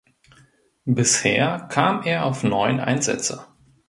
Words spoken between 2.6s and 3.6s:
Einsätze.